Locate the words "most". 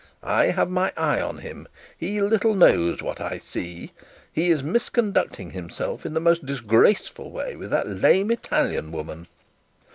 6.19-6.43